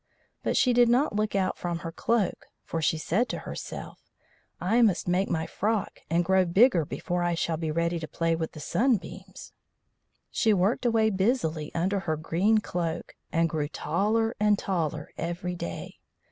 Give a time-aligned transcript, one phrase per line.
[0.41, 3.99] But she did not look out from her cloak, for she said to herself:
[4.59, 8.35] "I must make my frock and grow bigger before I shall be ready to play
[8.35, 9.53] with the sunbeams."
[10.31, 15.99] She worked away busily under her green cloak, and grew taller and taller every day.